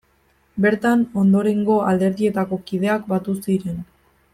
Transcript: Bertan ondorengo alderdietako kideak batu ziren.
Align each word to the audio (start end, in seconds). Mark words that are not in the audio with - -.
Bertan 0.65 1.03
ondorengo 1.25 1.77
alderdietako 1.93 2.61
kideak 2.71 3.09
batu 3.15 3.41
ziren. 3.49 3.81